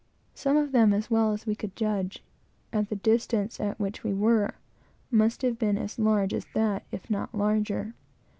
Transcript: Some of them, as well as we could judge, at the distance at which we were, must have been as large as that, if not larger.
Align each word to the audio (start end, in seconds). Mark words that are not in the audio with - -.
Some 0.33 0.57
of 0.57 0.71
them, 0.71 0.93
as 0.93 1.11
well 1.11 1.31
as 1.31 1.45
we 1.45 1.53
could 1.53 1.75
judge, 1.75 2.23
at 2.73 2.89
the 2.89 2.95
distance 2.95 3.59
at 3.59 3.79
which 3.79 4.03
we 4.03 4.15
were, 4.15 4.55
must 5.11 5.43
have 5.43 5.59
been 5.59 5.77
as 5.77 5.99
large 5.99 6.33
as 6.33 6.47
that, 6.55 6.83
if 6.91 7.07
not 7.11 7.35
larger. 7.35 7.93